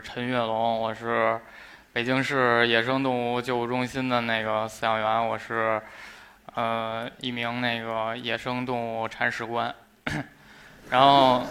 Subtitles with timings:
[0.00, 1.38] 陈跃龙，我是
[1.92, 5.80] 北京市野生动物救护中心的那个饲养员，我是
[6.54, 9.74] 呃一名那个野生动物铲屎官。
[10.90, 11.42] 然后，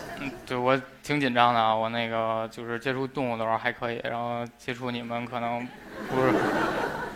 [0.45, 5.66] 对我挺紧张的啊，我那个就是接触动物的时候还可以，然后接触你们可能
[6.09, 6.34] 不是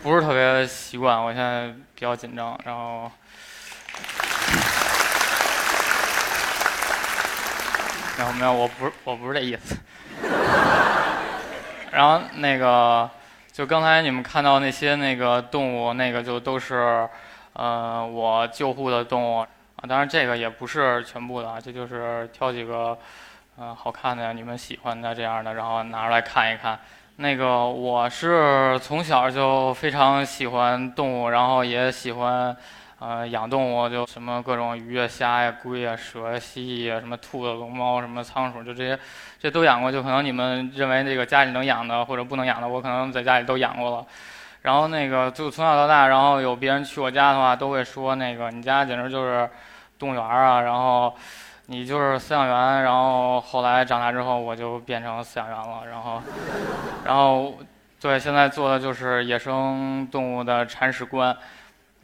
[0.02, 3.10] 不是特别习惯，我现在比较紧张，然后。
[8.16, 9.76] 然后没有，我不是我不是这意思。
[11.94, 13.08] 然后那个，
[13.52, 17.08] 就刚才你们看到那些那个动物，那个就都是，
[17.52, 19.48] 呃，我救护的动物啊。
[19.88, 22.98] 当然这个也不是全部的，这就是挑几个，
[23.56, 26.78] 呃，好看的、你们喜欢的这样的，然后拿出来看一看。
[27.16, 32.56] 那个我是从小就非常喜欢动物，然后也喜欢。
[33.06, 38.98] 呃，养动物就什么各种鱼啊、虾呀、龟呀、蛇、蜥蜴啊，什么兔子、龙猫、什么仓鼠，就这些，
[39.38, 39.92] 这都养过。
[39.92, 44.06] 就可能你们认为这个家里能养的或者不能养的，我可能在家里都养过了。
[44.62, 49.46] 然后那个就从小到大，然后有别人去我家的话，都会说那个你家简直就是
[49.98, 50.62] 动物园啊。
[50.62, 51.14] 然后
[51.66, 52.84] 你就是饲养员。
[52.84, 55.86] 然后后来长大之后，我就变成饲养员了。
[55.90, 56.22] 然后，
[57.04, 57.52] 然后
[58.00, 61.36] 对，现在做的就是野生动物的铲屎官。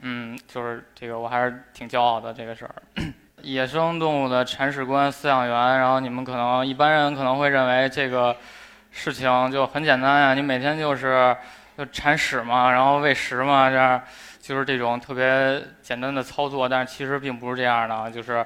[0.02, 2.74] 嗯，就是这个，我还是挺骄傲的这个事儿。
[3.42, 8.36] 野生动物的铲屎官、饲养员，然后你们可能一般人可能会认为这个
[8.90, 11.36] 事情就很简单呀，你每天就是
[11.76, 14.02] 就铲屎嘛，然后喂食嘛，这样
[14.40, 16.68] 就是这种特别简单的操作。
[16.68, 18.44] 但是其实并不是这样的，就是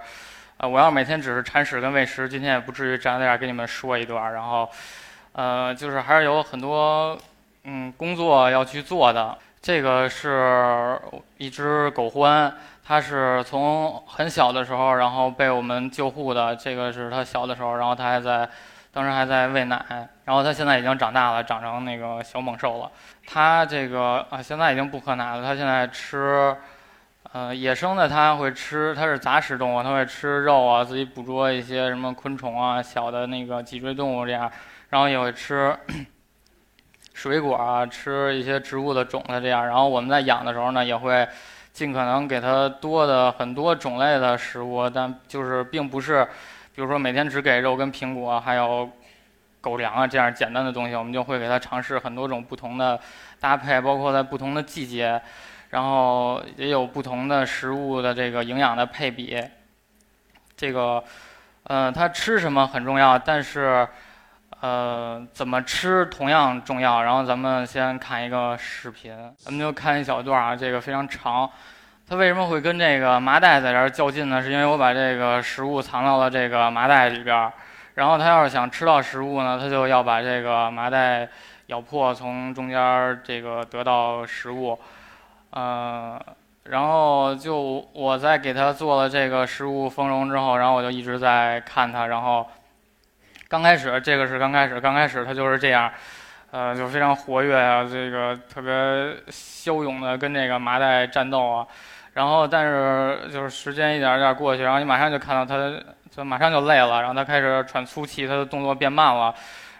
[0.58, 4.34] 呃，我要每天只是铲屎跟喂食，今天也不至于站在这儿给你们说一段儿。
[4.34, 4.69] 然后
[5.32, 7.19] 呃，就是还是有很多
[7.64, 9.37] 嗯工作要去做的。
[9.64, 11.00] 这个是
[11.38, 12.52] 一只狗獾，
[12.84, 16.54] 它是从很小的时候，然后被我们救护的。
[16.54, 18.47] 这个是它小的时候，然后它还在，
[18.92, 19.82] 当时还在喂奶。
[20.26, 22.91] 然后它现在已经长大了，长成那个小猛兽了。
[23.26, 25.42] 它这个啊，现在已经不喝奶了。
[25.42, 26.54] 它现在吃，
[27.32, 34.52] 呃，野生的它会吃，它是杂食动物，它会吃肉啊，自己捕捉一些什么昆虫啊，小的那个脊椎动物这样，
[34.91, 35.75] 然后也会吃。
[37.14, 41.26] 水果啊，吃一些植物的种子这样，然后我们在养的时候呢，也会
[41.72, 46.25] 尽可能给它多的很多种类的食物，但就是并不是，
[46.75, 48.91] 比如说每天只给肉跟苹果，还有
[49.60, 52.98] 狗粮啊这样简单的东西，我们就会给它尝试很多种不同的
[53.38, 55.22] 搭配，包括在不同的季节，
[55.70, 59.41] 然后也有不同的食物的这个营养的配比。
[60.56, 61.02] 这个，
[61.69, 63.86] 嗯，它吃什么很重要，但是。
[64.64, 67.02] 呃，怎么吃同样重要。
[67.02, 71.50] 然后咱们先看一个视频，咱们就看一小段啊，这个非常长。
[72.08, 74.41] 它为什么会跟这个麻袋在这儿较劲呢？
[74.42, 77.52] 是因为我把这个食物藏到了这个麻袋里边儿。
[77.97, 81.28] 然后它要是想吃到食物呢，它就要把这个麻袋
[81.66, 84.78] 咬破，从中间这个得到食物。
[85.50, 86.19] 呃，
[86.62, 92.46] 然后就我在给它做了这个食物丰容之后，然后我就一直在看它，然后。
[93.54, 95.88] 刚开始，这个是刚开始，刚开始他就是这样，
[96.50, 101.64] 呃，就非常活跃啊，这个特别骁勇的跟这个麻袋战斗啊。
[102.14, 105.72] 然后，但是就是时间一点儿一点儿过去，然后你马上就看到他，
[106.10, 109.32] 就马上就累了，然后他开始喘粗气，他的动作变慢了，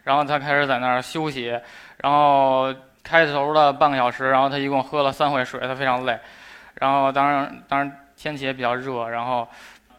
[0.05, 1.61] 然后他开始在那儿休息。
[1.97, 6.17] 然后开头的半个小时，然后他一共喝了三回水，他非常累。
[6.75, 9.49] 然后，当然，当然天气也比较热，然后。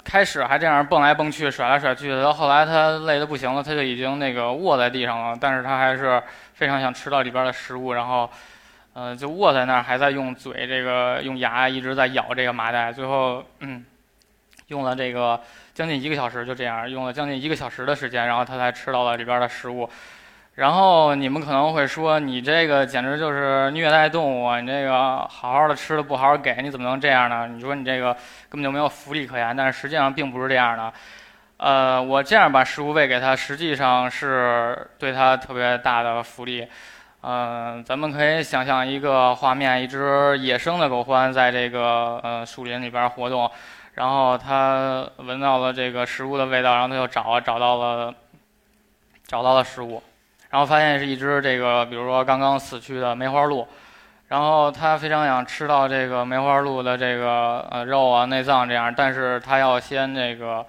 [0.06, 5.38] 开始还这样蹦来蹦去、甩来甩去，到后来他累得不行了，他就已经那个卧在地上了。
[5.42, 6.22] 但是他还是
[6.54, 8.30] 非常想吃到里边的食物，然后，
[8.94, 12.94] 呃，就卧在那儿，还在用嘴这个用牙一直在咬这个麻袋。
[12.94, 13.84] 最后，嗯，
[14.68, 15.42] 用了这个
[15.74, 19.90] 将近一个小时，就这样用了将近一个小时的时间，然后他才吃到了里边的食物。
[20.56, 24.56] 然后你们可能会说，你这个简直就是虐待动物！
[24.62, 27.46] 你这个好好的吃的不好好给，你怎么能这样呢？
[27.48, 28.14] 你说你这个
[28.48, 29.54] 根本就没有福利可言。
[29.54, 30.94] 但是实际上并不是这样的。
[31.58, 36.66] 呃，我这样把食物喂给它，实际上是对它特别大的福利。
[37.20, 43.52] 嗯，咱们可以想象一个画面：一只野生的狗獾在这个呃树林里边活动，
[43.96, 48.14] 然后它闻到了这个食物的味道，然后它就找找到了
[49.28, 50.02] 找到了食物。
[50.56, 53.68] 然后发现是一只这个，比如说刚刚死去的梅花鹿，
[54.30, 60.66] 然后它非常想吃到这个梅花鹿的这个呃肉啊、内脏这样，但是它要先这个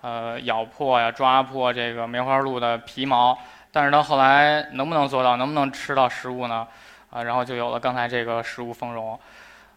[0.00, 3.38] 呃咬破呀、抓破这个梅花鹿的皮毛，
[3.70, 6.66] 但是它后来能不能做到，能不能吃到食物呢？
[7.10, 9.20] 啊，然后就有了刚才这个食物丰容，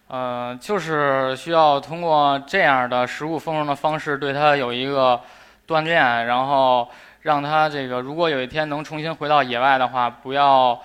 [0.08, 5.20] 嗯，就是需要通过这样的食物丰容的方式对它有一个
[5.68, 6.88] 锻炼，然后。
[7.22, 10.80] 让它这个如果有一天能重新回到野外的话，不要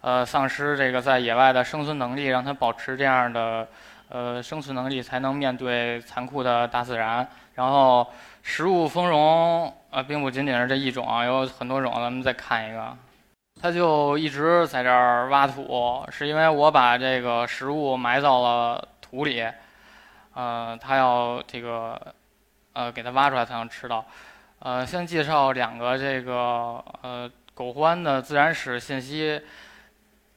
[0.00, 3.66] 呃丧失这个在野外的生存能力，让它保持这样的
[4.08, 7.26] 呃生存能力，才能面对残酷的大自然。
[7.54, 8.06] 然后
[8.42, 11.92] 食物丰容呃，并不仅仅是这一种啊，有很多种。
[11.96, 12.96] 咱们再看一个。
[13.60, 19.44] 他就一直在这儿挖土，是因为我把这个食物埋到了土里，
[20.32, 22.00] 呃，他要这个，
[22.72, 24.02] 呃，给它挖出来才能吃到。
[24.62, 29.40] 呃，先介绍两个这个呃狗獾的自然史信息。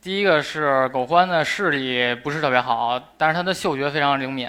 [0.02, 4.48] 第一个是狗獾的视力不是特别好，但是它的嗅觉非常灵敏。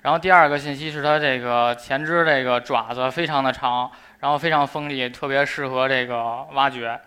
[0.00, 6.98] 然后第二个信息是它这个前肢这个爪子非常的长，然后非常锋利，特别适合这个挖掘。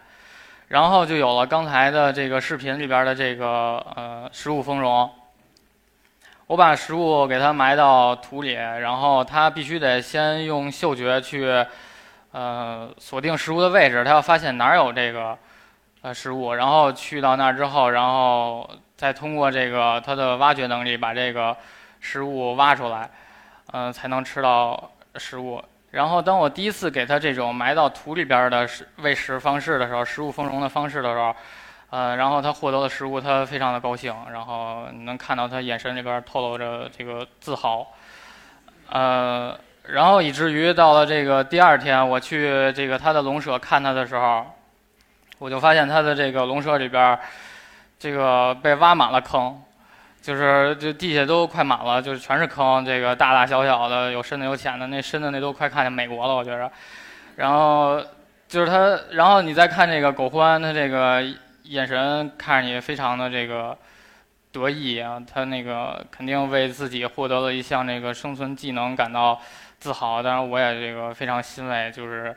[0.67, 5.11] 然后就有了刚才的这个视频里边的这个呃食物丰容。
[6.45, 11.65] 我把食物给它埋到土里，然后它必须得先用嗅觉去
[12.35, 15.37] 呃锁定食物的位置，它要发现哪儿有这个
[16.01, 21.55] 呃食物，然后去到那儿之后，然后再通过这个它的挖掘能力把这个
[22.01, 23.09] 食物挖出来，
[23.71, 25.63] 嗯，才能吃到食物。
[25.91, 31.33] 然后，当我第一次给它这种埋到土里边的食喂食方式的时候，食物丰容的方式的时候，
[31.89, 37.87] 呃，然后它获得了食物，它非常的高兴，然后能看到它眼神里边透露着这个自豪，
[38.89, 44.45] 呃，然后以至于到了这个第二天，我去这个它的笼舍看它的时候，
[45.39, 47.17] 我就发现它的这个笼舍里边，
[47.99, 49.61] 这个被挖满了坑。
[50.21, 56.67] 就是这地下都快满了，就是全是坑，这个大大小小的，有深的有浅的，那深的那都快看见美国了，我觉着。
[57.35, 58.01] 然后
[58.47, 61.21] 就是它，然后你再看这个狗獾，它这个
[61.65, 63.77] 眼神看着你非常的这个
[64.63, 69.39] 得意啊，他那个肯定为自己获得了一项这个生存技能感到
[69.79, 70.21] 自豪。
[70.23, 72.35] 当然，我也这个非常欣慰，就是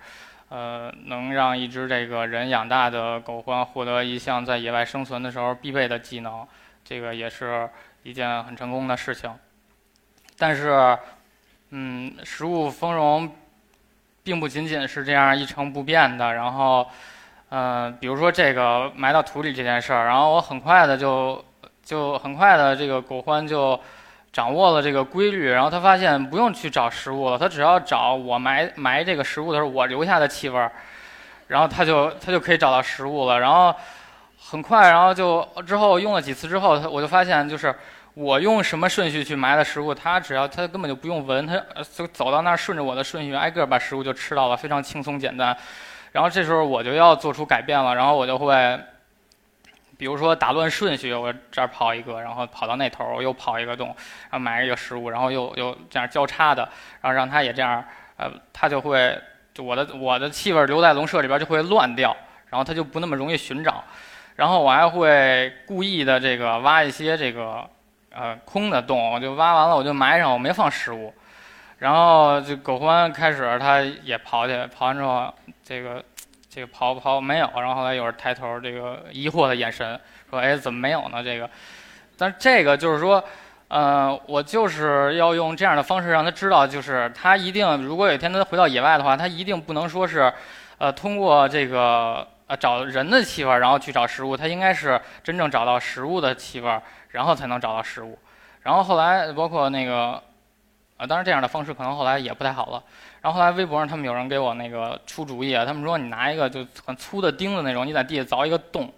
[0.48, 6.46] 呃，能让一只这个人养大的狗獾获得一项在野外生存的时候必备的技能。
[6.84, 7.68] 这个也是
[8.02, 9.30] 一件很成功的事情，
[10.38, 10.96] 但是，
[11.68, 13.30] 嗯，食物丰容，
[14.22, 16.32] 并不仅仅是这样一成不变的。
[16.32, 16.88] 然后，
[17.50, 21.44] 嗯，比如说这个埋到土里这件事儿，然后我很快的就
[21.88, 23.80] 就很快的这个狗獾就
[24.30, 30.70] 掌握了这个规律，然后他发现不用去找食物了，他只要找我埋埋这个食物的时候我留下的气味儿，
[31.46, 33.74] 然后他就他就可以找到食物了，然后。
[34.50, 37.74] 很快，然后就之后用了几次之后，他我就发现，就是
[38.14, 41.60] 我用什么顺序去埋的食物，他只要他根本就不用闻，他
[41.92, 45.54] 就走到那儿，顺着我的顺序挨个把食物就吃到了，非常轻松简单。
[46.12, 48.80] 然后这时候我就要做出改变了，然后我就会，
[49.98, 56.62] 比如说打乱顺序，我这儿跑一个，然后跑到那头，我又跑一个洞，然后埋一个食物，然后又又这样交叉的，
[57.00, 57.84] 然后让它也这样，
[58.16, 59.20] 呃，它就会
[59.52, 62.16] 就我的我的气味留在笼舍里边就会乱掉，
[62.48, 63.82] 然后它就不那么容易寻找。
[64.36, 67.68] 然后我还会故意的这个挖一些这个
[68.10, 71.12] 呃空的洞，我就挖完了我就埋上，我没放食物。
[71.78, 76.04] 然后这狗獾开始它也刨去，刨完之后这个
[76.48, 79.98] 这个刨刨没有，然后后来有人抬头这个疑惑的眼神
[80.30, 81.48] 说：“哎，怎么没有呢？”这个，
[82.16, 83.22] 但这个就是说，
[83.68, 90.32] 呃，我就是要用这样的方式让他知道，就是他一定如果有一天他回到野外的话，他一定不能说是，
[90.78, 92.26] 呃，通过这个。
[92.48, 98.18] 呃，找人的气味，然后去找食物，他应该是真正找到食物的气味，然后才能找到食物。
[98.62, 100.12] 然后后来包括那个，
[100.96, 102.82] 啊，当然这样的方式可能后来也不太好了。
[103.20, 108.92] 然后后来微博上他们有人给我那个出主意，他们说你拿一个就很粗的钉子那种，你在地下凿一个洞，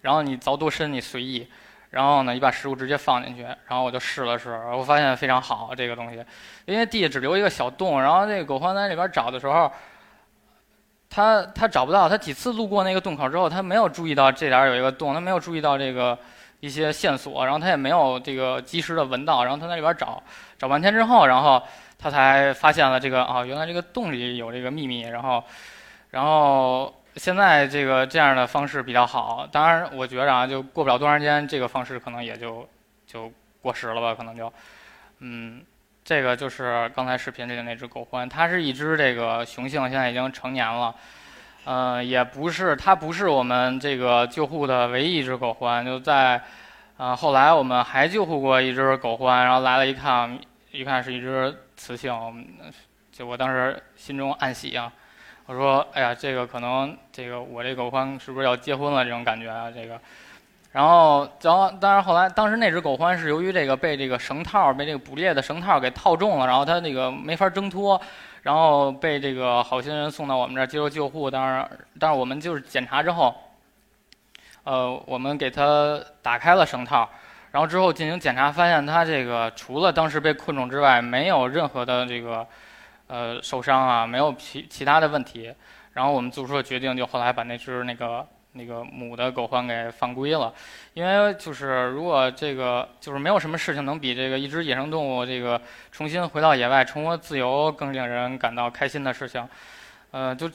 [0.00, 1.46] 然后你凿多深你随意，
[1.90, 6.24] 然后呢你把食物直接放进去，然后我就试了试，我发现非常好这个东西，
[6.66, 9.70] 因为地下只留一个小洞，然后那个狗獾在里边找的时候。
[11.10, 16.16] 他他找不到，他几次路过那个洞口之后，他没有注意到这点有一个洞，他没有注意到这个
[16.60, 20.22] 一些线索，然后他也没有这个及时的闻到，然后他在里边找
[20.58, 21.62] 找半天之后，然后
[21.98, 25.44] 他才发现了这个啊，原来这个洞里有这个秘密，然后
[26.10, 32.68] 然后现在这个这样的方式比较好，当然我觉着啊，就过不了多长时间，这个方式可能也就
[33.06, 34.52] 就过时了吧，可能就
[35.18, 35.62] 嗯。
[36.04, 40.94] 这个就是刚才视频里的那只狗獾，它是一只这个雄性，现在已经成年了。
[41.66, 46.40] 呃，也不是，它不是我们这个救护的唯一一只狗獾，就在，
[46.96, 50.38] 呃，后来我们还救护过一只狗獾，然后来了一看，
[50.78, 52.14] 一看是一只雌性，
[53.10, 54.92] 就我当时心中暗喜啊，
[55.46, 59.68] 我说，哎呀，这个可能这个我这狗獾是不是要结婚了这种感觉啊？
[59.68, 60.00] 这个，
[60.70, 68.00] 然后，然后，当然后来，当时那只狗獾是由于这个被这个绳套被这个捕猎的绳套给套中了，然后它那个没法挣脱，
[68.42, 71.28] 然后被这个好心人送到我们这儿接受救护。
[71.28, 71.68] 当然，
[71.98, 73.34] 但是我们就是检查之后，
[74.62, 77.10] 呃，我们给它打开了绳套，
[77.52, 82.46] 然后之后进行检查，发现它这个除了当时被困住之外，没有任何的这个
[83.06, 85.54] 呃受伤啊，没有其其他的问题。
[85.92, 88.26] 然后我们做出了决定，就后来把那只那个。
[88.52, 90.52] 那个母的狗獾给放归了，
[90.94, 95.60] 因为就是如果这个就是没有什么事情能比这个一只野生动物这个
[95.92, 99.46] 重新回到野外重获自由更令人感到开心的事情，
[100.10, 100.50] 呃，就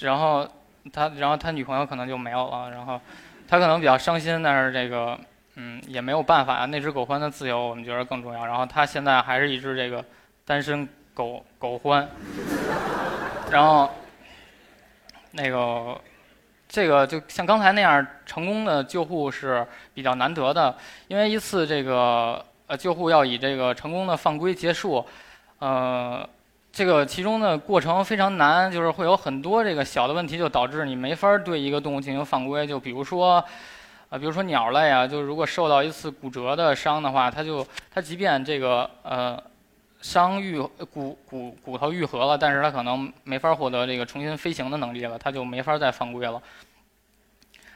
[0.00, 0.46] 然后
[0.92, 3.00] 他然后他女朋友可能就没有了，然后
[3.48, 5.18] 他可能比较伤心，但是这个
[5.58, 8.46] 嗯也没有办法，那只狗獾的自由我们觉得更重要。
[8.46, 10.02] 然后它现在还是一只这个
[10.46, 12.06] 单身狗狗獾，
[13.50, 13.90] 然后
[15.32, 16.00] 那个。
[16.70, 25.02] 这个就像刚才那样成功的救护是比较难得的，因为一次这个呃救护要以这个成功的放归结束，
[25.60, 26.28] 呃，
[26.70, 32.66] 这个其中的过程非常难，就是会有很多这个小的问题，就导致你没法对一个动物进行放归。
[32.66, 33.42] 就比如说，
[34.10, 39.42] 啊，比如说鸟类啊，就是如果受到一次骨折的伤的话，它就它即便这个呃。
[40.00, 40.60] 伤愈
[40.92, 46.40] 骨骨骨头愈合了，但是它可能没法获得这个重新飞行的能力了，它就没法再放归了。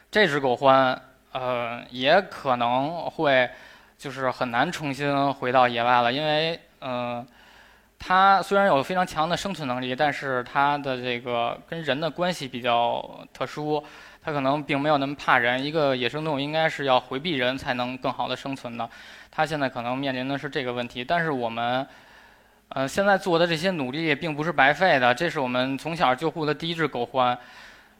[0.08, 0.96] 这只狗獾，
[1.32, 3.50] 呃，也可能会
[3.98, 7.26] 就是很难重新回到野外了，因为，嗯，
[8.04, 13.82] 它虽然有非常强的生存能力，但是它的这个跟人的关系比较特殊，
[14.20, 15.62] 它可能并没有那么怕人。
[15.64, 18.90] 一个野生动物应该是要回避人才能更好的生存的，
[19.30, 21.86] 它现在可能面临的是这个问题，但是我们。
[22.74, 25.14] 呃，现在做的这些努力并不是白费的。
[25.14, 27.36] 这是我们从小救护的第一只狗獾。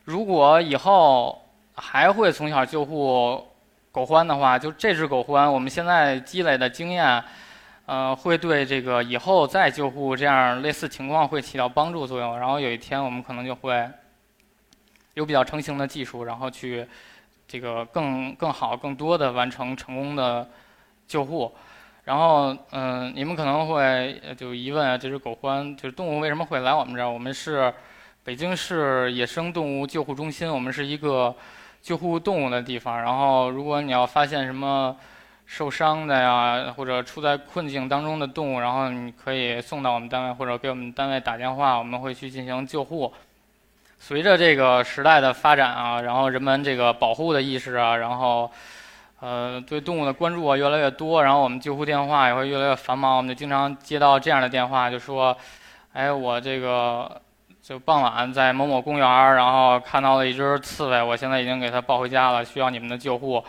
[0.04, 3.46] 如果以后还会从小救护
[3.90, 7.22] 狗獾的话，就这只狗獾，我们现在积累的经验，
[7.92, 12.38] 呃，会对这个以后再救护这样类似情况会起到帮助作用。
[12.40, 13.86] 然后有一天，我们可能就会
[15.12, 16.86] 有比较成型的技术，然后去
[17.46, 20.48] 这个更更好、更多的完成成功的
[21.06, 21.52] 救护。
[22.04, 27.10] 然后，嗯，你们可能会就疑问啊，这只狗獾就是动物为什么会来我们这儿？
[27.10, 27.70] 我们是
[28.24, 31.36] 北京市野生动物救护中心，我们是一个
[31.82, 33.02] 救护动物的地方。
[33.02, 34.96] 然后，如果你要发现什么
[35.52, 43.12] 受伤的呀，或者处在困境当中的动物，然后你可以送到我们单位或者给我们单位打电话，我们会去进行救护。
[43.98, 48.50] 随着这个时代的发展啊，然后人们这个保护的意识啊，然后。
[49.24, 55.36] 呃，对动物的关注啊越来越多，然后我们救护电话也会越来越繁忙，我们就经常接到这样的电话，就说，
[55.92, 57.22] 哎，我这个
[57.62, 63.44] 就傍晚在某某公园，然后看到了一只刺猬，我现在已经给它抱回家了，需要你们的救护。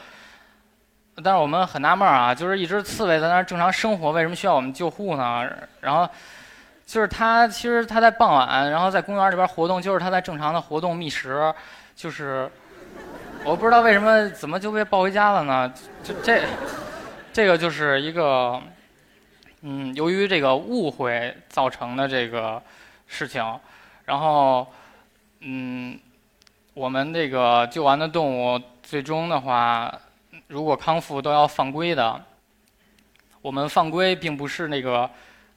[1.22, 5.46] 但是我们很纳闷啊，就是一只刺猬在那儿正常生活，为什么需要我们救护呢？
[5.82, 6.10] 然后，
[6.86, 11.54] 就是它其实它在傍晚，然后在公园里边活动，就是它在正常的活动觅食，
[11.96, 12.50] 就是。
[13.46, 15.74] 我不知道为什么怎么就被抱回家了呢？
[16.02, 16.44] 就这，
[17.34, 18.62] 这个就是一个，
[19.64, 22.62] 嗯，由于这个误会造成的这个
[23.06, 23.44] 事情。
[24.06, 24.66] 然后，
[25.42, 26.00] 嗯，
[26.74, 29.94] 我们这个救完的动物，最终的话，
[30.54, 32.24] 如果康复都要放归的。
[33.42, 35.10] 我们放归并不是那个，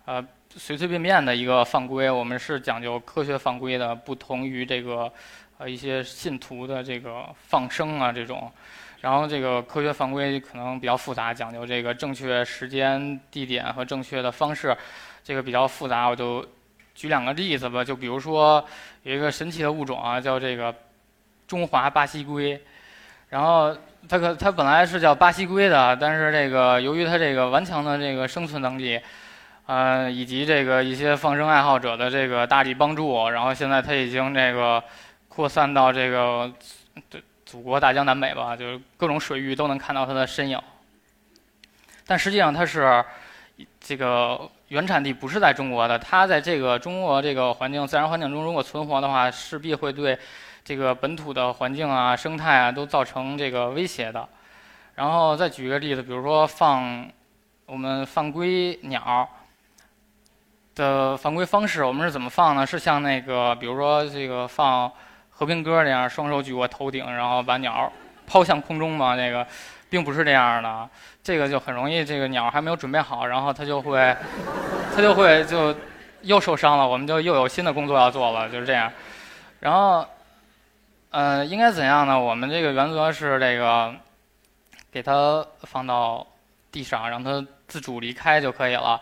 [0.07, 0.27] 呃，
[0.57, 5.13] 随随便便的一个放归，我们是讲究科学放归的，不同于这个。
[5.59, 8.53] 呃，一些信徒的这个放生啊，这种，
[9.01, 14.77] 然后这个科学犯规可能比较复杂，讲究这个正确时间、地点和正确的方式，
[15.25, 16.09] 这个比较复杂。
[16.09, 16.47] 我就
[16.95, 18.63] 举两个例子吧，就比如说
[19.03, 20.75] 有一个神奇的物种啊，叫这个
[21.47, 22.63] 中华巴西龟，
[23.29, 23.77] 然后
[24.09, 29.01] 它可它本来是叫巴西龟的，但是这个由于它这个顽强的这个生存能力，
[29.67, 34.83] 呃，以及这个一些放生爱好者的这个大力帮助，然后现在它已经这个。
[35.29, 36.51] 扩散到这个
[37.11, 40.59] 对祖国大江南北吧，就是各种水域都能看到它的身影。
[42.07, 43.05] 但实际上，它是
[43.79, 45.99] 这个原产地不是在中国的。
[45.99, 50.19] 它在这个中国这个环境、自然环境中，如果存活的话，势必会对
[50.67, 54.29] 这个本土的环境啊、生态啊都造成这个威胁的。
[54.97, 57.09] 然后再举一个例子，比如说放
[57.65, 59.27] 我们放归鸟
[60.75, 62.67] 的放归方式，我们是怎么放呢？
[62.67, 64.93] 是像那个，比如说这个放。
[65.39, 67.93] 和平鸽那样，双手举过头顶，然后把鸟
[68.27, 69.17] 抛向空中吗？
[69.17, 69.47] 那个，
[69.91, 70.89] 并不是这样的。
[71.23, 74.17] 这个就很容易，这个鸟还没有准备好，然后它就会，
[74.95, 75.77] 它就会就
[76.23, 76.89] 又受伤了。
[76.89, 78.91] 我们就又有新的工作要做了，就是这样。
[79.61, 80.09] 然后，
[81.17, 82.21] 呃，应该怎样呢？
[82.21, 83.95] 我们这个原则是这个，
[84.93, 86.27] 给它放到
[86.71, 89.01] 地上，让它自主离开就可以了。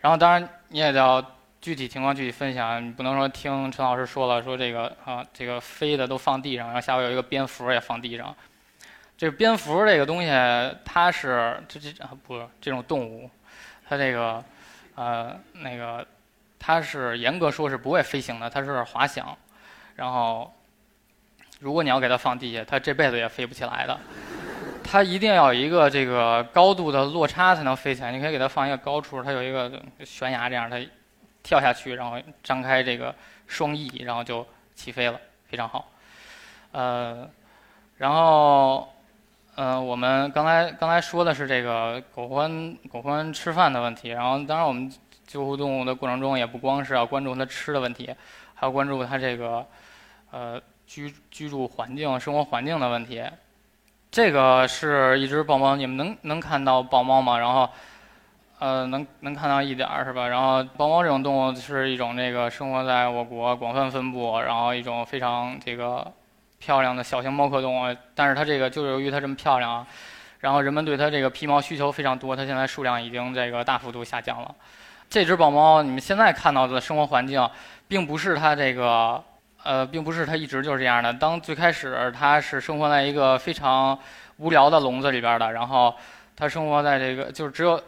[0.00, 1.24] 然后当然你也要
[1.62, 8.36] 具体情况具体分享，你不能说听陈老师说了说这个啊这个飞的都放地上，然后下边有一个蝙蝠也放地上。
[9.16, 10.28] 这个蝙蝠这个东西，
[10.84, 13.30] 它是这这啊不这种动物，
[13.88, 14.44] 它这个
[14.96, 16.06] 呃那个
[16.58, 19.34] 它是严格说是不会飞行的，它是滑翔。
[19.94, 20.52] 然后
[21.64, 23.98] 如果你要给它放地下，它这辈子也飞不起来的。
[24.84, 28.12] 它一定要有一个这个高度的落差才能飞起来。
[28.12, 30.78] 你可以给它放一个高处，它有一个悬崖这样，它
[31.42, 33.14] 跳下去，然后张开这个
[33.46, 35.90] 双翼，然后就起飞了，非常好。
[36.72, 37.26] 呃，
[37.96, 38.90] 然后。
[39.56, 44.92] 嗯，我们刚才刚才说的是这个狗獾狗獾吃饭的问题，然后当然我们
[45.28, 48.12] 救护动物的过程中也不光是要关注它吃的问题，
[48.56, 49.64] 还要关注它这个
[50.32, 53.22] 呃居居住环境、生活环境的问题。
[54.10, 57.38] 这个是一只豹猫，你们能能看到豹猫吗？
[57.38, 57.68] 然后
[58.58, 60.28] 呃能能看到一点儿是吧？
[60.28, 66.12] 然后豹猫这种动物是一种这个生活在我国广泛分布，然后一种非常这个。
[66.56, 69.86] 漂亮的小型猫科动物，但是它这个就由于它这么漂亮啊，
[70.40, 74.54] 然后人们对它这个皮毛需求非常多，它现在数量已经这个大幅度下降了。
[75.10, 77.46] 这只豹猫，你们现在看到的生活环境，
[77.86, 79.22] 并不是它这个，
[79.64, 81.12] 呃，并不是它一直就是这样的。
[81.12, 83.98] 当最开始它是生活在一个非常
[84.36, 85.94] 无聊的笼子里边的，然后
[86.36, 87.82] 它生活在这个就是只有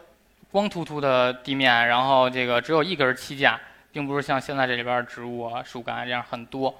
[0.51, 3.59] 光秃秃的地面，然后这个只有一根栖架，
[3.91, 6.73] 并不是像现在这里边植物啊、树干这样很多。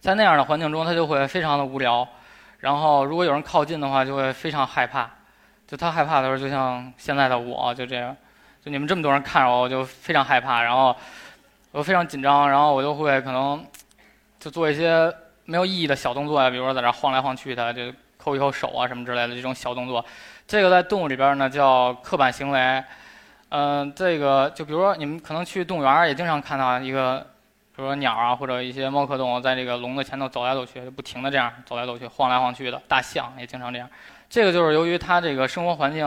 [0.00, 2.06] 在那样的环境中，它就会非常的无聊，
[2.60, 5.10] 然后如果有人靠近的话，就会非常害怕。
[5.66, 8.14] 就他害怕的时候，就像现在的我，就这样，
[8.62, 10.94] 就你们这么多人看着我，我就非常害怕，然后
[11.74, 13.66] 我非常紧张，然后我就会可能
[14.38, 15.12] 就做一些
[15.44, 20.04] 没有意义的小动作呀，比如说在这晃来晃去的，就抠一抠手啊什么之类的这种小动作。
[20.46, 22.84] 这个在动物里边呢叫刻板行为。
[23.48, 27.26] 嗯，这个就比如说你们可能去动物园也经常看到一个。
[27.76, 32.80] 比如说鸟啊，或者一些猫科动物在这个笼子前头走来走去，就不停的这样走来走去、晃来晃去的。
[32.86, 33.90] 大象也经常这样。
[34.30, 36.06] 这个就是由于它这个生活环境，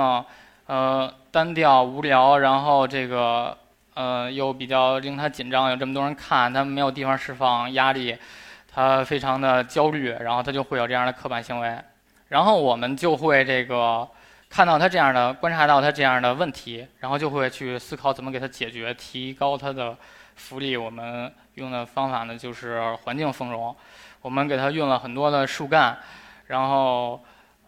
[0.68, 3.58] 呃，单调无聊，然后这个
[3.98, 8.16] 呃又比较令他紧张，有这么多人看，他没有地方释放压力，
[8.72, 11.76] 他非常的焦虑，然后他就会有这样的刻板行为。
[12.28, 14.08] 然后我们就会这个
[14.48, 19.98] 看到他这样的，观察到他这样的问题，然后就会去思考怎么给他解决，提高他的
[20.36, 20.78] 福利。
[20.78, 21.34] 我们。
[21.58, 23.76] 用的方法呢，就是环境丰容。
[24.22, 25.98] 我们给它运了很多的树干，
[26.46, 27.20] 然后，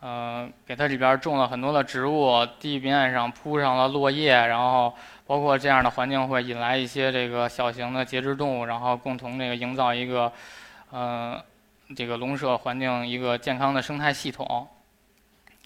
[0.04, 4.94] 嗯，给它里边种了很多的植物，地面上铺上了落叶，然后
[5.30, 10.34] 包括这样的环境会引来一些这个小型的节肢动物，然后共同这个营造一个，
[10.92, 11.40] 嗯，
[11.96, 14.68] 这个笼舍环境一个健康的生态系统。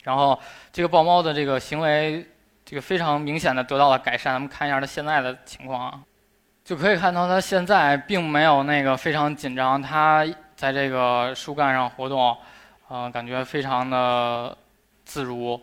[0.04, 0.38] 然后
[0.74, 2.28] 这个豹猫的这个行为，
[2.66, 4.34] 这个非常明显的得到了改善。
[4.34, 6.04] 咱们看一下它现在的情况啊。
[6.66, 12.36] 就可以看到，它现在并没有那个非常紧张，它在这个树干上活动，
[12.90, 14.58] 嗯，感觉非常的
[15.06, 15.58] 自如，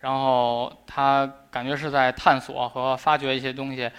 [0.00, 3.90] 然后它感觉是在探索和发掘一些东西。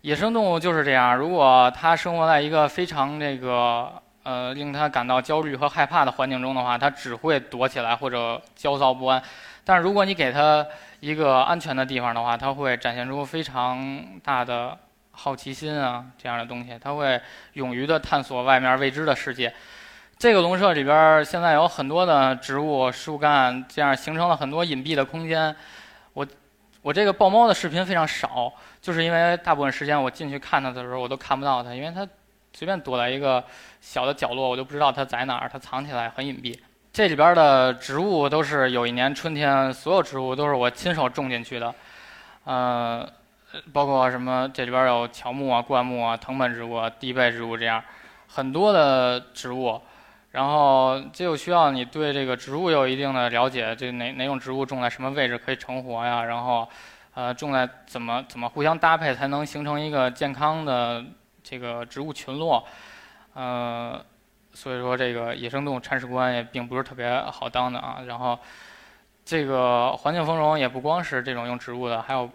[0.00, 9.22] 野生动物就是这样，如果它生活在一个非常这个呃令它感到焦虑和害怕的环境中的话，它只会躲起来或者焦躁不安。
[9.64, 10.66] 但是如果你给它
[11.00, 14.78] 一个安全的地方的话，它会展现出非常大的。
[15.12, 17.20] 好奇心啊，这样的东西，它会
[17.54, 19.52] 勇于的探索外面未知的世界。
[20.20, 25.56] 这个笼舍里边儿现在有很多的植物、树干，这样形成了很多隐蔽的空间。
[26.12, 26.26] 我
[26.82, 28.52] 我这个豹猫的视频非常少，
[28.82, 32.06] 就是因为大部分时间我进去看它的时候，我都看不到它，因为它
[32.52, 33.42] 随便躲在一个
[33.80, 36.54] 小的角落，我就不知道它在哪儿，它藏起来很隐蔽。
[36.92, 41.74] 这里边的植物都是有一年春天，所有植物都是我亲手种进去的，
[42.44, 43.08] 嗯。
[43.72, 44.48] 包括什么？
[44.52, 47.82] 这里边有乔木啊、灌木啊、藤本植物、啊、地被植物这样
[48.28, 49.80] 很多的植物，
[50.30, 56.22] 然后这就需要你对这个植物有一定的了解，这哪哪种植物种在什么位置可以成活呀？
[56.24, 56.68] 然后，
[57.14, 61.04] 呃，种在怎么怎么互相搭配才能形成一个健康的
[61.42, 62.64] 这个植物群落？
[63.34, 64.04] 呃，
[64.52, 67.98] 所以说这个野生动物铲屎官也并不是特别好当的啊。
[68.06, 68.38] 然后，
[69.24, 72.30] 这个环境丰容也不光是这种用植物的，还有。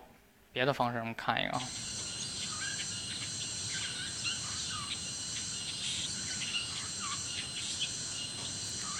[0.56, 1.60] 别的方式，我们看一个啊。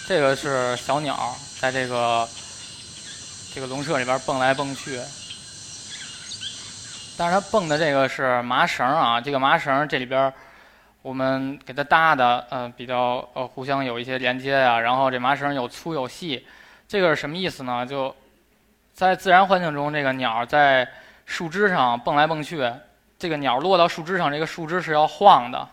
[0.08, 2.28] 这个是小鸟在这个
[3.52, 5.00] 这个笼舍里边蹦来蹦去，
[7.18, 10.32] 但是它蹦的这个是麻绳啊，这个麻绳这里边
[11.02, 16.46] 我们给它搭的，呃，比较呃互相有一些连接啊，然后这麻绳有粗有细，
[16.86, 17.84] 这个是什么意思呢？
[17.84, 18.14] 就
[18.94, 20.88] 在自然环境中，这个鸟在
[21.24, 22.64] 树枝上蹦来蹦去，
[23.18, 25.68] 这个鸟落到树枝上，这个树枝是要晃的。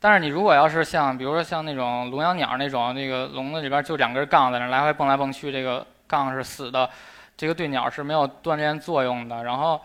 [0.00, 6.88] 但是你如果要是像，比如说像那种笼养鸟那种，那个笼子里边就两根杠在那来回蹦来蹦去，这个杠是死的，
[7.36, 9.42] 这个对鸟是没有锻炼作用的。
[9.42, 9.80] 然后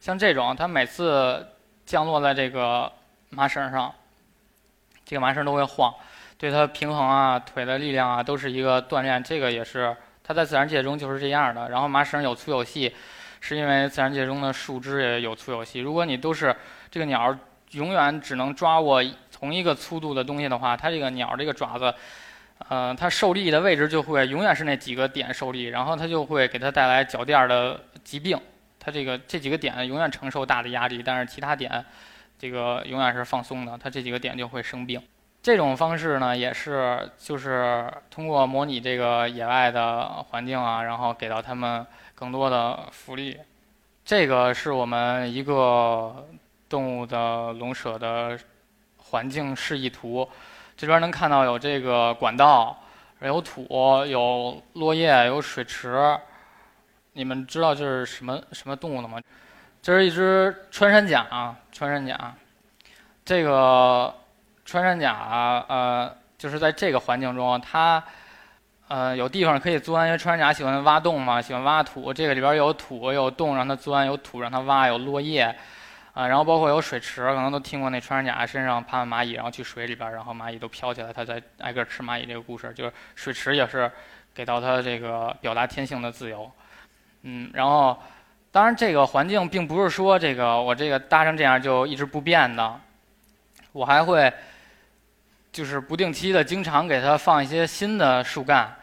[0.00, 1.46] 像这种，它每次
[1.84, 2.90] 降落在这个
[3.28, 3.92] 麻绳上，
[5.04, 5.94] 这个麻绳都会晃，
[6.38, 9.22] 对它平衡啊、腿的力量啊都是一个锻炼。
[9.22, 11.68] 这个也是它在自然界中就是这样的。
[11.68, 12.96] 然后麻绳有粗有细，
[13.40, 15.80] 是因为自然界中的树枝也有粗有细。
[15.80, 16.56] 如果你都是
[16.90, 17.36] 这个鸟
[17.72, 19.04] 永远只能抓握。
[19.38, 21.94] 同一个粗度的东西的话，它这个鸟这个爪子，
[22.68, 28.36] 呃，它受力的位置就会永远是那几个点受力，然后它就会给它带来脚垫的疾病。
[28.80, 31.84] 它这个这几个点永远承受大的压力，但是其他点，
[32.36, 35.00] 这个永远是放松的，它这几个点就会生病。
[35.40, 43.38] 这种方式呢，也是就是通过模拟这个野外的环境啊，然后给到它们更多的福利。
[44.04, 46.26] 这个是我们一个
[46.68, 48.36] 动物的笼舍的。
[49.10, 50.28] 环境示意图，
[50.76, 52.76] 这边能看到有这个管道，
[53.20, 53.66] 有土，
[54.06, 56.18] 有落叶，有水池。
[57.14, 59.18] 你们知道这是什么什么动物了吗？
[59.82, 62.34] 这是一只穿山甲，穿山甲。
[63.24, 64.14] 这个
[64.64, 68.02] 穿山甲呃，就是在这个环境中，它
[68.88, 72.12] 呃有地方可以钻，因为穿山甲喜欢挖洞嘛，喜欢挖土。
[72.12, 75.56] 这个里边有土，有洞让它钻，有土让它挖，有落叶。
[76.18, 83.88] 啊，然后包括有水池，可能都听过那穿山甲身上爬满蚂蚁，然后去水里边，然后蚂蚁都飘起来，它在挨个吃蚂蚁这个故事，就是水池也是
[84.34, 86.50] 给到它这个表达天性的自由。
[87.22, 87.96] 嗯，然后
[88.50, 92.80] 当然这个环境并不是说这个我这个搭成这样就一直不变的，
[93.70, 94.32] 我还会
[95.52, 98.74] 就是不定期的经常给它放一些新的树干，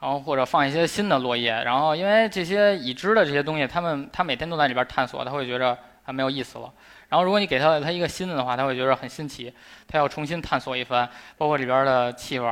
[0.00, 5.78] 然后或者放一些新的落叶，然后因为这些已知的这些东西，它们它每天都在里边探索，它会觉着。
[6.04, 6.72] 它没有意思了。
[7.08, 9.52] 然后，如果你给它它一个新的的话，它会觉得很新奇，
[9.86, 12.46] 它要重新探索一番，包括里边的气味，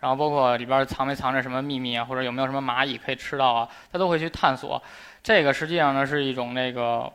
[0.00, 4.80] 然后包括里边藏没藏着什么秘密啊，或者有没有什么蚂蚁可以吃到啊，它都会去探索。
[5.22, 7.10] 这个实际上呢是一种那个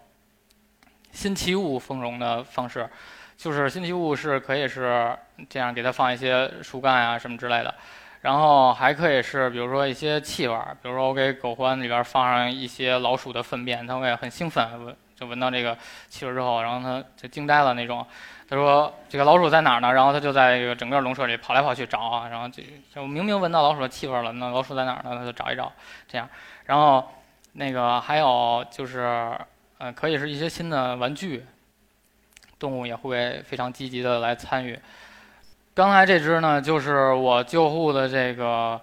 [1.11, 2.89] 新奇物丰容的方式，
[3.37, 7.73] 就是新奇物是可以是这样给它放一些树干啊什么之类的，
[8.21, 14.67] 然后还可以是比如说一些气味，比如说我给狗獾里边放上一些老鼠的粪便，它会很兴奋。
[15.19, 15.77] 就闻到这个
[16.07, 18.05] 气味之后，然后他就惊呆了那种。
[18.47, 22.29] 他说：“这个老鼠在哪儿呢？”然后他就在这个整个笼舍里跑来跑去找啊。
[22.29, 25.17] 然后就就明明闻到老鼠的气味了，那老鼠在哪儿呢？
[25.17, 25.71] 他就找一找，
[26.07, 26.27] 这样。
[26.65, 27.07] 然后
[27.53, 29.37] 那个还有就是，
[29.77, 31.45] 呃，可以是一些新的玩具，
[32.57, 34.79] 动物也会非常积极的来参与。
[35.75, 38.79] 刚才这只呢，就是我救护的这个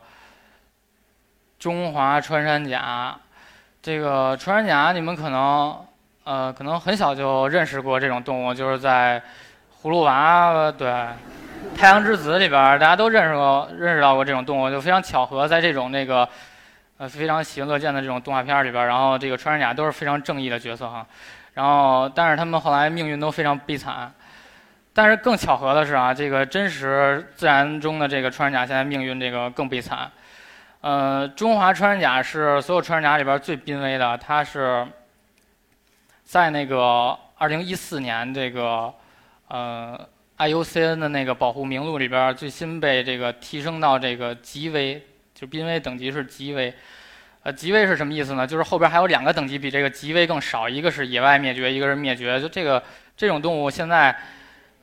[1.58, 3.18] 中华穿山甲。
[3.82, 5.86] 这个穿山甲，你们可能，
[6.26, 9.22] 呃，可能很小就认识过这种动物，就是在
[9.80, 10.88] 《葫芦娃》对
[11.76, 16.28] 《太阳之子》里边，大家都认识过、认识到过这种动物，就非常巧合，在这种那个，
[16.98, 21.06] 呃，非常喜闻乐见的这种动画片里边，然后这个穿山甲都是非常正义的角色哈，
[21.54, 24.12] 然后但是他们后来命运都非常悲惨，
[24.92, 30.10] 但是更巧合的是啊，这个真实自然中的这个穿山甲现在命运这个更悲惨。
[30.80, 34.18] 呃，中华穿山甲是所有穿山甲里边最濒危的。
[34.18, 34.86] 它是
[36.26, 38.92] 在那个二零一四年这个
[39.46, 39.96] 呃
[40.38, 45.00] IUCN 的那个保护名录里边最新被这个提升到这个极危，
[45.32, 46.74] 就濒危等级是极危。
[47.44, 48.44] 呃，极危是什么意思呢？
[48.44, 52.40] 就是后边还有两个等级比这个极危更少，一个是野外灭绝，一个是灭绝。
[52.40, 52.82] 就这个
[53.16, 54.14] 这种动物现在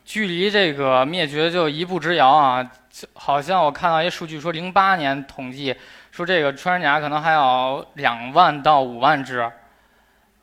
[0.05, 2.71] 距离这个灭绝就一步之遥啊。
[3.15, 5.75] 好像我看到一数据说，零八年统计
[6.09, 9.51] 说这个穿山甲可能还有两万到五万只，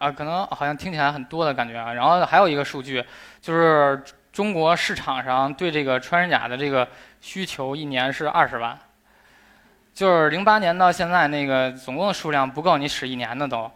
[0.00, 1.92] 啊，可能好像听起来很多的感觉啊。
[1.92, 3.04] 然后还有一个数据，
[3.38, 6.88] 就是中国市场上对这个穿山甲的这个
[7.20, 8.78] 需求一年是二十万，
[9.92, 13.70] 就是零八年到现在那个总共的数量不够你使一年的都。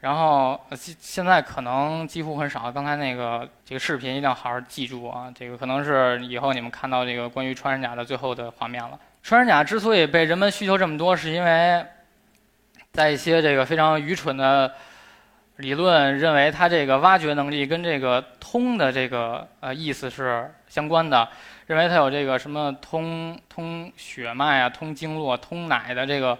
[0.00, 2.72] 然后现现在可能几乎很少。
[2.72, 5.30] 刚才那个这个视频一定要好好记住啊！
[5.34, 8.98] 这个可能是以后你们看到这个关于穿山甲的最后的画面了。
[9.22, 11.84] 穿山甲之所以被人们需求这么多，是因为
[12.92, 14.74] 在一些这个非常愚蠢的
[15.60, 21.28] 理论认为它这个挖掘能力跟这个通的这个呃意思是相关的，
[21.66, 26.36] 认为它有这个什么通通血脉啊、通经络、通奶的这个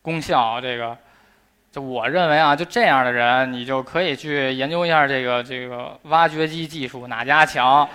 [0.00, 0.96] 功效，这个。
[1.72, 7.88] 就我认为啊，就这样的人，你就可以去研究一下这个这个挖掘机技术哪家强，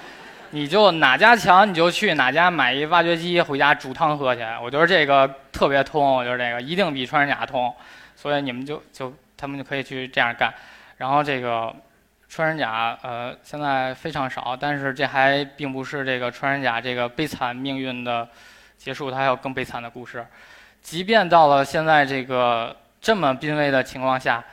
[0.50, 4.42] 你就哪家强你就去哪家买一挖掘机回家煮汤喝去。
[4.64, 7.72] 我觉得这个特别通，我觉得这个一定比穿山甲通，
[8.16, 10.54] 所以你们就就他们就可以去这样干。
[10.98, 11.74] 然后这个
[12.28, 18.28] 穿山甲呃现在非常少，但是这还并不是这个穿山甲这个悲惨命运的
[18.78, 20.26] 结束，它还有更悲惨的故事。
[20.82, 24.44] 即便到了现在这个这么濒危的情况下。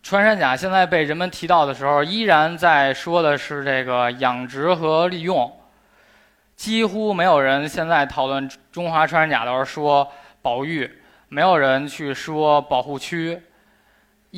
[0.00, 5.52] 穿山甲现在被人们提到的时候，依然在说的是这个养殖和利用，
[6.56, 10.88] 几乎没有人现在讨论中华穿山甲的时候说保育，
[11.28, 13.42] 没有人去说保护区，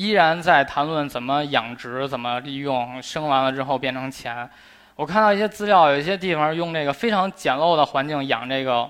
[0.01, 4.49] 依然在谈论怎么养殖、怎么利用，生完了之后变成钱。
[4.95, 8.89] 我看到一些资料，有一些地方用这个非常简陋的环境养这个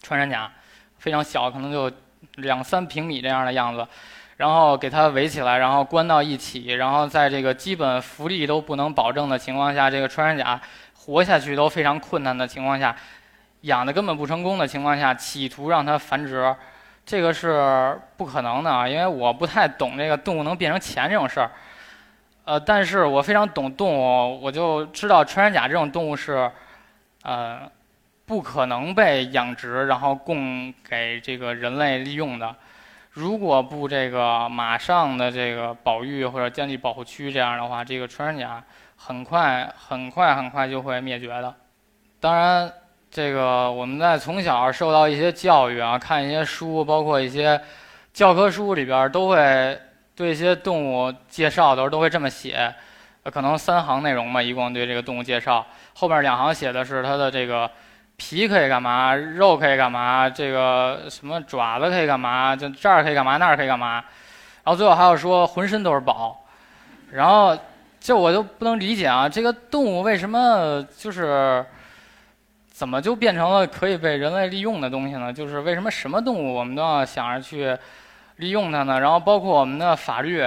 [0.00, 0.48] 穿山甲，
[0.98, 1.90] 非常小，可能就
[2.36, 3.84] 两三平米这样的样子。
[4.36, 10.60] 然后给它围起来，然后关到一起，然后在这个基本福利都不能保证的情况下，这个穿山甲
[10.94, 12.94] 活下去都非常困难的情况下，
[13.62, 16.54] 养的根本不成功的情况下，企图让它繁殖，
[17.06, 18.88] 这个是不可能的啊！
[18.88, 21.50] 因为我不太懂这个动物能变成钱这种事儿，
[22.44, 26.50] 呃，但是我非常懂动物，我就知道穿山甲这种动物是，
[27.22, 27.70] 呃，
[28.24, 32.54] 不可能被养殖然后供给这个人类利用的。
[33.10, 38.64] 如果不这个马上的这个保育或者建立保护区，这样的话，这个穿山甲
[38.96, 41.54] 很快很快很快就会灭绝的。
[42.18, 42.72] 当然，
[43.14, 47.60] 这个我们在从小受到一些教育啊，看一些书，包括一些
[48.12, 49.78] 教科书里边都会
[50.16, 52.74] 对一些动物介绍的时候都会这么写，
[53.32, 57.70] 可能三行内容吧，一共对这个动物介绍，后面两行写的是它的这个。
[58.16, 59.12] 皮可以干嘛？
[59.14, 60.30] 肉可以干嘛？
[60.30, 62.54] 这个什么爪子可以干嘛？
[62.54, 63.36] 就这儿可以干嘛？
[63.38, 63.94] 那儿可以干嘛？
[64.62, 66.44] 然后最后还要说浑身都是宝。
[67.10, 67.56] 然后
[68.00, 69.28] 这我就不能理解啊！
[69.28, 71.64] 这个动物为什么就是
[72.74, 75.32] 怎么就变成了可以被人类利用的东西呢？
[75.32, 77.78] 就是为什么什么动物我们都要想着去
[78.36, 78.98] 利用它呢？
[78.98, 80.44] 然后包括我们的法律，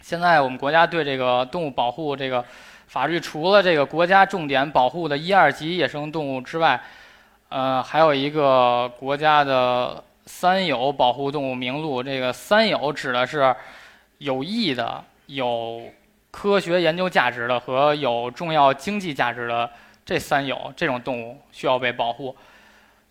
[0.00, 2.44] 现在我们国家对这个动物保护这个。
[2.88, 6.80] 法律除了这个国家重点保护的一二级野生动物之外，
[7.48, 12.00] 呃，还有一个国家的三有保护动物名录。
[12.00, 13.54] 这个三有指的是
[14.18, 15.82] 有益的、有
[16.30, 19.68] 科学研究价值的和有重要经济价值的
[20.06, 22.34] 这三有这种动物需要被保护。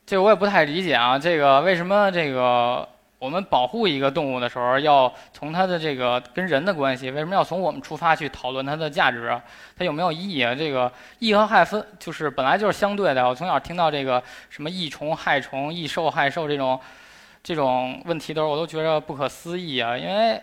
[0.07, 2.89] 这我也不太理解啊，这个为什么这个？
[3.17, 9.41] 我们保护一个动物的时候，要从它的这个跟人的关系，为什么要从我们出发去讨论它的价值？
[9.75, 10.53] 它有没有意义啊？
[10.53, 13.27] 这个益和害分就是本来就是相对的。
[13.27, 16.79] 我从小听到这个什么益虫害虫、益兽害兽这种
[17.41, 19.97] 这种问题的时候，我都觉得不可思议啊！
[19.97, 20.39] 因为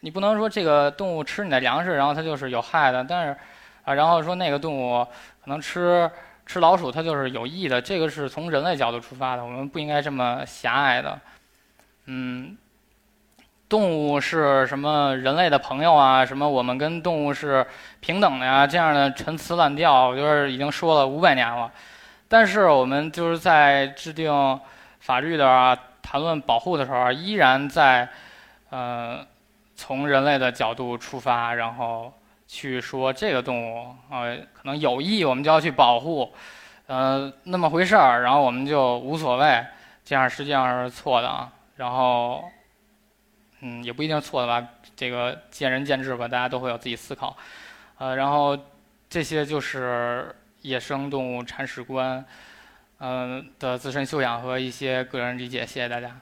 [0.00, 3.36] 你不能说这个动物吃你的粮食，然后它就是有害的；但是
[3.82, 5.04] 啊，然后说那个动物
[5.42, 6.10] 可能吃
[6.46, 7.80] 吃老鼠，它就是有益的。
[7.80, 11.18] 这个是从人类角度出发的，我们不应该这么狭隘的。
[12.06, 12.56] 嗯，
[13.68, 16.26] 动物是什么人类的朋友啊？
[16.26, 17.64] 什么我们跟动物是
[18.00, 18.66] 平等的呀？
[18.66, 21.70] 这样的陈词滥调，我觉得已经说了五百年了。
[22.28, 24.60] 但是我们就是在制定
[24.98, 28.08] 法律的、谈论保护的时候，依然在
[28.70, 29.24] 呃
[29.76, 32.12] 从人类的角度出发，然后
[32.52, 36.34] 去说这个动物呃可能有益，我们就要去保护，
[36.88, 39.64] 呃那么回事儿，然后我们就无所谓，
[40.04, 41.52] 这样实际上是错的啊。
[41.76, 42.42] 然后，
[43.60, 47.36] 嗯，也不一定错的吧，这个见仁见智吧，大家都会有自己思考，
[47.98, 48.58] 呃，然后
[49.08, 52.24] 这些就是野生动物铲屎官，
[52.98, 56.20] 嗯的自身修养和一些个人理解，谢谢大家。